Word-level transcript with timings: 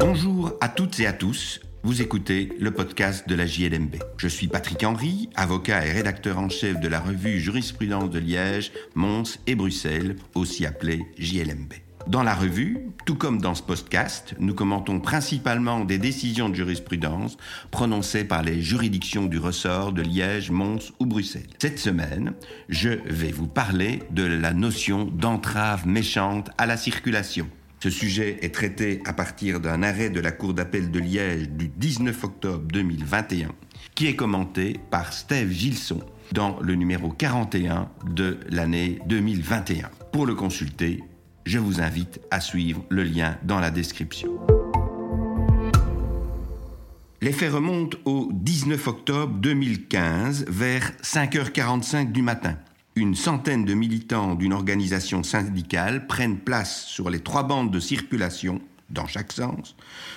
Bonjour 0.00 0.54
à 0.62 0.70
toutes 0.70 0.98
et 1.00 1.06
à 1.06 1.12
tous. 1.12 1.60
Vous 1.82 2.00
écoutez 2.00 2.48
le 2.58 2.70
podcast 2.70 3.28
de 3.28 3.34
la 3.34 3.44
JLMB. 3.44 3.96
Je 4.16 4.28
suis 4.28 4.48
Patrick 4.48 4.82
Henry, 4.82 5.28
avocat 5.34 5.86
et 5.86 5.92
rédacteur 5.92 6.38
en 6.38 6.48
chef 6.48 6.80
de 6.80 6.88
la 6.88 7.00
revue 7.00 7.38
Jurisprudence 7.38 8.08
de 8.08 8.18
Liège, 8.18 8.72
Mons 8.94 9.38
et 9.46 9.54
Bruxelles, 9.54 10.16
aussi 10.34 10.64
appelée 10.64 11.02
JLMB. 11.18 11.74
Dans 12.06 12.22
la 12.22 12.34
revue, 12.34 12.78
tout 13.04 13.14
comme 13.14 13.42
dans 13.42 13.54
ce 13.54 13.62
podcast, 13.62 14.34
nous 14.38 14.54
commentons 14.54 15.00
principalement 15.00 15.84
des 15.84 15.98
décisions 15.98 16.48
de 16.48 16.54
jurisprudence 16.54 17.36
prononcées 17.70 18.24
par 18.24 18.42
les 18.42 18.62
juridictions 18.62 19.26
du 19.26 19.38
ressort 19.38 19.92
de 19.92 20.00
Liège, 20.00 20.50
Mons 20.50 20.92
ou 20.98 21.04
Bruxelles. 21.04 21.50
Cette 21.58 21.78
semaine, 21.78 22.32
je 22.70 22.88
vais 23.04 23.32
vous 23.32 23.48
parler 23.48 24.02
de 24.12 24.24
la 24.24 24.54
notion 24.54 25.04
d'entrave 25.04 25.86
méchante 25.86 26.48
à 26.56 26.64
la 26.64 26.78
circulation. 26.78 27.50
Ce 27.82 27.88
sujet 27.88 28.36
est 28.42 28.54
traité 28.54 29.00
à 29.06 29.14
partir 29.14 29.58
d'un 29.58 29.82
arrêt 29.82 30.10
de 30.10 30.20
la 30.20 30.32
Cour 30.32 30.52
d'appel 30.52 30.90
de 30.90 30.98
Liège 30.98 31.48
du 31.48 31.68
19 31.68 32.24
octobre 32.24 32.66
2021, 32.70 33.48
qui 33.94 34.06
est 34.06 34.16
commenté 34.16 34.76
par 34.90 35.14
Steve 35.14 35.50
Gilson 35.50 36.00
dans 36.32 36.60
le 36.60 36.74
numéro 36.74 37.08
41 37.08 37.88
de 38.14 38.38
l'année 38.50 38.98
2021. 39.06 39.88
Pour 40.12 40.26
le 40.26 40.34
consulter, 40.34 41.02
je 41.46 41.58
vous 41.58 41.80
invite 41.80 42.20
à 42.30 42.42
suivre 42.42 42.84
le 42.90 43.02
lien 43.02 43.38
dans 43.44 43.60
la 43.60 43.70
description. 43.70 44.38
Les 47.22 47.32
faits 47.32 47.52
remontent 47.52 47.96
au 48.04 48.28
19 48.30 48.88
octobre 48.88 49.34
2015 49.36 50.44
vers 50.48 50.92
5h45 51.02 52.12
du 52.12 52.20
matin. 52.20 52.58
Une 53.00 53.14
centaine 53.14 53.64
de 53.64 53.72
militants 53.72 54.34
d'une 54.34 54.52
organisation 54.52 55.22
syndicale 55.22 56.06
prennent 56.06 56.36
place 56.36 56.84
sur 56.84 57.08
les 57.08 57.20
trois 57.20 57.44
bandes 57.44 57.70
de 57.70 57.80
circulation, 57.80 58.60
dans 58.90 59.06
chaque 59.06 59.32
sens, 59.32 59.74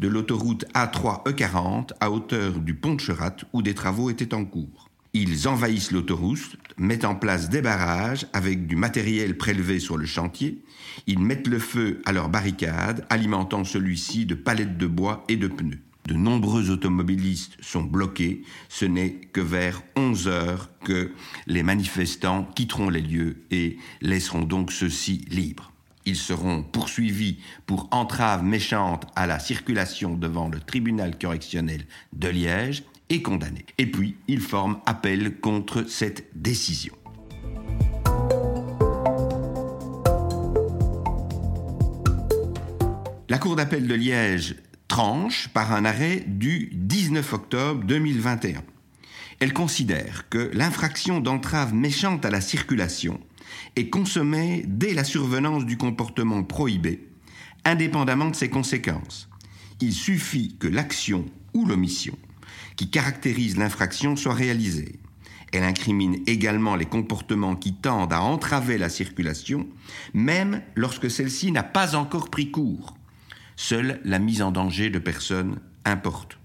de 0.00 0.08
l'autoroute 0.08 0.64
A3-E40 0.74 1.90
à 2.00 2.10
hauteur 2.10 2.58
du 2.58 2.74
pont 2.74 2.96
de 2.96 3.46
où 3.52 3.62
des 3.62 3.74
travaux 3.74 4.10
étaient 4.10 4.34
en 4.34 4.44
cours. 4.44 4.88
Ils 5.12 5.46
envahissent 5.46 5.92
l'autoroute, 5.92 6.56
mettent 6.76 7.04
en 7.04 7.14
place 7.14 7.48
des 7.48 7.62
barrages 7.62 8.26
avec 8.32 8.66
du 8.66 8.74
matériel 8.74 9.38
prélevé 9.38 9.78
sur 9.78 9.96
le 9.96 10.06
chantier. 10.06 10.64
Ils 11.06 11.20
mettent 11.20 11.46
le 11.46 11.60
feu 11.60 12.02
à 12.04 12.10
leur 12.10 12.28
barricade, 12.28 13.06
alimentant 13.08 13.62
celui-ci 13.62 14.26
de 14.26 14.34
palettes 14.34 14.78
de 14.78 14.88
bois 14.88 15.22
et 15.28 15.36
de 15.36 15.46
pneus. 15.46 15.83
De 16.06 16.14
nombreux 16.14 16.70
automobilistes 16.70 17.56
sont 17.60 17.82
bloqués. 17.82 18.42
Ce 18.68 18.84
n'est 18.84 19.12
que 19.32 19.40
vers 19.40 19.82
11 19.96 20.28
heures 20.28 20.68
que 20.84 21.12
les 21.46 21.62
manifestants 21.62 22.44
quitteront 22.54 22.90
les 22.90 23.00
lieux 23.00 23.44
et 23.50 23.78
laisseront 24.02 24.42
donc 24.42 24.70
ceux-ci 24.70 25.24
libres. 25.30 25.72
Ils 26.04 26.16
seront 26.16 26.62
poursuivis 26.62 27.38
pour 27.64 27.88
entrave 27.90 28.44
méchante 28.44 29.06
à 29.16 29.26
la 29.26 29.38
circulation 29.38 30.14
devant 30.14 30.48
le 30.48 30.60
tribunal 30.60 31.18
correctionnel 31.18 31.86
de 32.12 32.28
Liège 32.28 32.84
et 33.08 33.22
condamné. 33.22 33.64
Et 33.78 33.86
puis, 33.90 34.16
il 34.28 34.40
forme 34.40 34.80
appel 34.84 35.38
contre 35.40 35.84
cette 35.88 36.28
décision. 36.34 36.94
La 43.30 43.38
Cour 43.38 43.56
d'appel 43.56 43.86
de 43.86 43.94
Liège 43.94 44.56
tranche 44.94 45.48
par 45.48 45.72
un 45.72 45.84
arrêt 45.84 46.22
du 46.24 46.70
19 46.72 47.32
octobre 47.32 47.82
2021. 47.82 48.62
Elle 49.40 49.52
considère 49.52 50.28
que 50.28 50.52
l'infraction 50.52 51.18
d'entrave 51.18 51.74
méchante 51.74 52.24
à 52.24 52.30
la 52.30 52.40
circulation 52.40 53.18
est 53.74 53.88
consommée 53.88 54.62
dès 54.68 54.94
la 54.94 55.02
survenance 55.02 55.66
du 55.66 55.76
comportement 55.76 56.44
prohibé, 56.44 57.08
indépendamment 57.64 58.30
de 58.30 58.36
ses 58.36 58.48
conséquences. 58.48 59.28
Il 59.80 59.92
suffit 59.92 60.54
que 60.60 60.68
l'action 60.68 61.24
ou 61.54 61.66
l'omission 61.66 62.16
qui 62.76 62.88
caractérise 62.88 63.56
l'infraction 63.56 64.14
soit 64.14 64.34
réalisée. 64.34 65.00
Elle 65.52 65.64
incrimine 65.64 66.18
également 66.28 66.76
les 66.76 66.86
comportements 66.86 67.56
qui 67.56 67.74
tendent 67.74 68.12
à 68.12 68.22
entraver 68.22 68.78
la 68.78 68.88
circulation, 68.88 69.66
même 70.12 70.62
lorsque 70.76 71.10
celle-ci 71.10 71.50
n'a 71.50 71.64
pas 71.64 71.96
encore 71.96 72.30
pris 72.30 72.52
cours. 72.52 72.94
Seule 73.56 74.00
la 74.04 74.18
mise 74.18 74.42
en 74.42 74.50
danger 74.50 74.90
de 74.90 74.98
personnes 74.98 75.58
importe. 75.84 76.38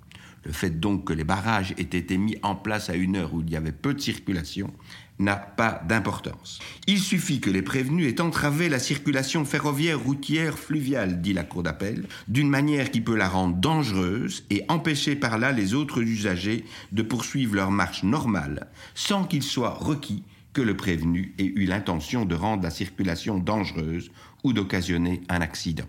Le 0.46 0.52
fait 0.52 0.80
donc 0.80 1.06
que 1.06 1.14
les 1.14 1.24
barrages 1.24 1.74
aient 1.78 1.82
été 1.82 2.18
mis 2.18 2.38
en 2.44 2.56
place 2.56 2.90
à 2.90 2.96
une 2.96 3.18
heure 3.18 3.34
où 3.34 3.42
il 3.42 3.50
y 3.50 3.56
avait 3.56 3.72
peu 3.72 3.94
de 3.94 4.00
circulation 4.00 4.74
n'a 5.20 5.36
pas 5.36 5.84
d'importance. 5.88 6.60
Il 6.88 7.00
suffit 7.00 7.42
que 7.42 7.50
les 7.50 7.62
prévenus 7.62 8.08
aient 8.08 8.22
entravé 8.22 8.70
la 8.70 8.80
circulation 8.80 9.44
ferroviaire, 9.44 10.00
routière, 10.00 10.58
fluviale, 10.58 11.22
dit 11.22 11.34
la 11.34 11.44
Cour 11.44 11.64
d'appel, 11.64 12.08
d'une 12.30 12.50
manière 12.50 12.90
qui 12.90 13.02
peut 13.02 13.18
la 13.18 13.28
rendre 13.28 13.58
dangereuse 13.58 14.46
et 14.50 14.64
empêcher 14.70 15.18
par 15.18 15.38
là 15.38 15.52
les 15.52 15.74
autres 15.74 16.02
usagers 16.02 16.64
de 16.94 17.02
poursuivre 17.02 17.56
leur 17.56 17.70
marche 17.70 18.04
normale, 18.04 18.68
sans 18.96 19.26
qu'il 19.26 19.44
soit 19.44 19.74
requis 19.74 20.24
que 20.54 20.62
le 20.62 20.78
prévenu 20.78 21.36
ait 21.38 21.44
eu 21.44 21.66
l'intention 21.66 22.26
de 22.26 22.36
rendre 22.36 22.64
la 22.64 22.70
circulation 22.70 23.38
dangereuse 23.38 24.10
ou 24.44 24.54
d'occasionner 24.54 25.22
un 25.28 25.42
accident. 25.42 25.86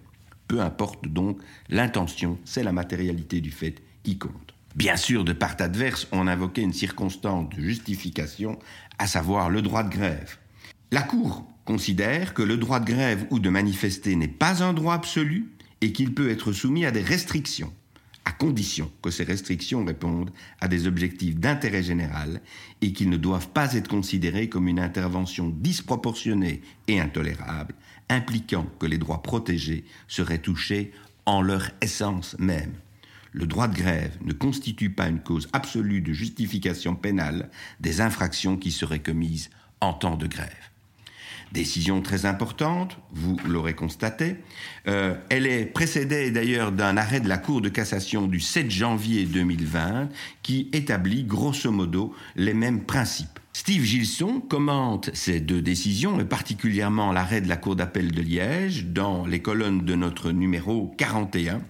Peu 0.51 0.61
importe 0.61 1.07
donc 1.07 1.39
l'intention, 1.69 2.37
c'est 2.45 2.65
la 2.65 2.73
matérialité 2.73 3.41
du 3.41 3.53
fait 3.53 3.77
qui 4.03 4.19
compte. 4.19 4.53
Bien 4.75 4.97
sûr, 4.97 5.23
de 5.23 5.33
part 5.33 5.55
adverse, 5.61 6.09
on 6.11 6.27
invoquait 6.27 6.63
une 6.63 6.73
circonstance 6.73 7.49
de 7.51 7.63
justification, 7.63 8.59
à 8.99 9.07
savoir 9.07 9.49
le 9.49 9.63
droit 9.63 9.85
de 9.85 9.91
grève. 9.91 10.39
La 10.91 11.03
Cour 11.03 11.47
considère 11.65 12.35
que 12.35 12.43
le 12.43 12.57
droit 12.57 12.81
de 12.81 12.87
grève 12.87 13.29
ou 13.31 13.39
de 13.39 13.49
manifester 13.49 14.17
n'est 14.17 14.27
pas 14.27 14.65
un 14.65 14.73
droit 14.73 14.95
absolu 14.95 15.53
et 15.83 15.93
qu'il 15.93 16.15
peut 16.15 16.31
être 16.31 16.51
soumis 16.51 16.85
à 16.85 16.91
des 16.91 17.03
restrictions, 17.03 17.73
condition 18.41 18.91
que 19.03 19.11
ces 19.11 19.25
restrictions 19.25 19.85
répondent 19.85 20.31
à 20.61 20.67
des 20.67 20.87
objectifs 20.87 21.37
d'intérêt 21.37 21.83
général 21.83 22.41
et 22.81 22.93
qu'ils 22.93 23.11
ne 23.11 23.19
doivent 23.19 23.51
pas 23.51 23.75
être 23.75 23.89
considérés 23.89 24.49
comme 24.49 24.67
une 24.67 24.81
intervention 24.81 25.51
disproportionnée 25.51 26.63
et 26.89 26.99
intolérable, 26.99 27.75
impliquant 28.09 28.67
que 28.79 28.87
les 28.87 28.99
droits 28.99 29.23
protégés 29.23 29.85
seraient 30.09 30.39
touchés 30.39 30.93
en 31.27 31.43
leur 31.43 31.71
essence 31.83 32.35
même 32.39 32.73
le 33.33 33.47
droit 33.47 33.69
de 33.69 33.77
grève 33.77 34.17
ne 34.23 34.33
constitue 34.33 34.91
pas 34.91 35.09
une 35.09 35.21
cause 35.21 35.49
absolue 35.53 36.01
de 36.01 36.13
justification 36.13 36.95
pénale 36.97 37.51
des 37.81 38.01
infractions 38.01 38.57
qui 38.57 38.73
seraient 38.73 39.01
commises 39.01 39.51
en 39.81 39.93
temps 39.93 40.17
de 40.17 40.27
grève. 40.27 40.71
Décision 41.53 42.01
très 42.01 42.27
importante, 42.27 42.97
vous 43.13 43.37
l'aurez 43.45 43.75
constaté. 43.75 44.37
Euh, 44.87 45.17
elle 45.31 45.47
est 45.47 45.65
précédée 45.65 46.31
d'ailleurs 46.31 46.71
d'un 46.71 46.97
arrêt 46.97 47.19
de 47.19 47.29
la 47.29 47.39
Cour 47.39 47.61
de 47.61 47.69
cassation 47.69 48.29
du 48.29 48.39
7 48.39 48.71
janvier 48.71 49.25
2020 49.25 50.09
qui 50.43 50.69
établit 50.73 51.25
grosso 51.25 51.73
modo 51.73 52.15
les 52.37 52.55
mêmes 52.55 52.85
principes. 52.85 53.41
Steve 53.53 53.83
Gilson 53.83 54.41
commente 54.41 55.11
ces 55.13 55.41
deux 55.41 55.61
décisions, 55.61 56.21
et 56.21 56.25
particulièrement 56.25 57.13
l'arrêt 57.13 57.41
de 57.41 57.49
la 57.49 57.57
Cour 57.57 57.75
d'appel 57.75 58.13
de 58.13 58.23
Liège, 58.23 58.87
dans 58.87 59.27
les 59.27 59.43
colonnes 59.43 59.85
de 59.85 59.97
notre 59.97 60.31
numéro 60.31 60.95
41, 60.99 61.61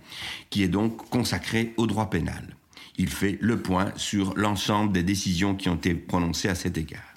qui 0.50 0.62
est 0.62 0.68
donc 0.68 1.08
consacré 1.08 1.72
au 1.78 1.86
droit 1.86 2.10
pénal. 2.10 2.54
Il 2.98 3.08
fait 3.08 3.38
le 3.40 3.62
point 3.62 3.92
sur 3.96 4.34
l'ensemble 4.36 4.92
des 4.92 5.02
décisions 5.02 5.54
qui 5.54 5.70
ont 5.70 5.76
été 5.76 5.94
prononcées 5.94 6.50
à 6.50 6.54
cet 6.54 6.76
égard. 6.76 7.09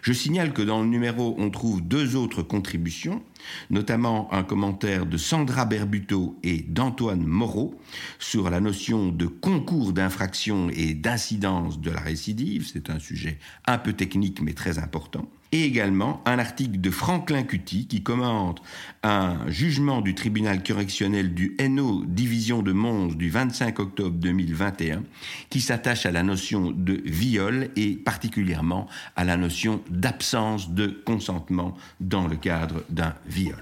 Je 0.00 0.12
signale 0.12 0.52
que 0.52 0.62
dans 0.62 0.82
le 0.82 0.88
numéro, 0.88 1.34
on 1.38 1.50
trouve 1.50 1.82
deux 1.82 2.16
autres 2.16 2.42
contributions, 2.42 3.22
notamment 3.70 4.32
un 4.32 4.42
commentaire 4.42 5.06
de 5.06 5.16
Sandra 5.16 5.66
Berbuto 5.66 6.38
et 6.42 6.62
d'Antoine 6.62 7.24
Moreau 7.24 7.78
sur 8.18 8.48
la 8.50 8.60
notion 8.60 9.08
de 9.08 9.26
concours 9.26 9.92
d'infraction 9.92 10.70
et 10.70 10.94
d'incidence 10.94 11.80
de 11.80 11.90
la 11.90 12.00
récidive. 12.00 12.68
C'est 12.72 12.90
un 12.90 12.98
sujet 12.98 13.38
un 13.66 13.78
peu 13.78 13.92
technique 13.92 14.40
mais 14.40 14.54
très 14.54 14.78
important 14.78 15.28
et 15.52 15.64
également 15.64 16.22
un 16.24 16.38
article 16.38 16.80
de 16.80 16.90
Franklin 16.90 17.42
Cutty 17.42 17.86
qui 17.86 18.02
commente 18.02 18.62
un 19.02 19.38
jugement 19.48 20.00
du 20.00 20.14
tribunal 20.14 20.62
correctionnel 20.62 21.34
du 21.34 21.56
NO 21.60 22.04
division 22.06 22.62
de 22.62 22.72
Mons 22.72 23.08
du 23.14 23.30
25 23.30 23.78
octobre 23.78 24.16
2021 24.16 25.02
qui 25.50 25.60
s'attache 25.60 26.06
à 26.06 26.10
la 26.10 26.22
notion 26.22 26.70
de 26.70 27.02
viol 27.04 27.68
et 27.76 27.94
particulièrement 27.94 28.86
à 29.14 29.24
la 29.24 29.36
notion 29.36 29.82
d'absence 29.90 30.70
de 30.70 30.86
consentement 31.04 31.76
dans 32.00 32.26
le 32.26 32.36
cadre 32.36 32.82
d'un 32.88 33.14
viol. 33.26 33.56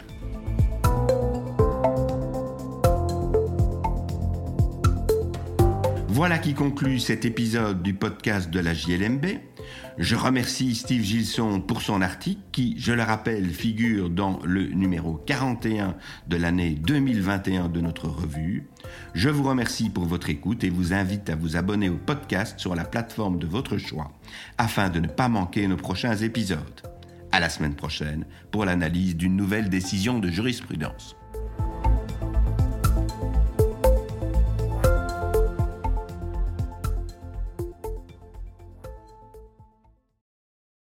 Voilà 6.09 6.39
qui 6.39 6.55
conclut 6.55 7.01
cet 7.01 7.25
épisode 7.25 7.83
du 7.83 7.95
podcast 7.95 8.51
de 8.51 8.61
la 8.61 8.75
JLMB. 8.75 9.25
Je 9.99 10.17
remercie 10.17 10.75
Steve 10.75 11.03
Gilson 11.03 11.61
pour 11.61 11.83
son 11.83 12.01
article 12.01 12.41
qui, 12.53 12.75
je 12.79 12.93
le 12.93 13.03
rappelle, 13.03 13.51
figure 13.51 14.09
dans 14.09 14.41
le 14.45 14.67
numéro 14.69 15.15
41 15.15 15.97
de 16.29 16.37
l'année 16.37 16.71
2021 16.71 17.69
de 17.69 17.81
notre 17.81 18.09
revue. 18.09 18.69
Je 19.15 19.29
vous 19.29 19.43
remercie 19.43 19.91
pour 19.91 20.05
votre 20.05 20.31
écoute 20.31 20.65
et 20.65 20.71
vous 20.71 20.93
invite 20.93 21.29
à 21.29 21.37
vous 21.37 21.57
abonner 21.57 21.89
au 21.89 21.99
podcast 21.99 22.59
sur 22.59 22.75
la 22.75 22.85
plateforme 22.85 23.39
de 23.39 23.47
votre 23.47 23.77
choix 23.77 24.13
afin 24.59 24.89
de 24.89 25.01
ne 25.01 25.09
pas 25.09 25.29
manquer 25.29 25.67
nos 25.67 25.77
prochains 25.77 26.17
épisodes. 26.17 26.83
À 27.33 27.39
la 27.39 27.49
semaine 27.49 27.75
prochaine 27.75 28.25
pour 28.51 28.65
l'analyse 28.65 29.17
d'une 29.17 29.37
nouvelle 29.37 29.69
décision 29.69 30.19
de 30.19 30.31
jurisprudence. 30.31 31.17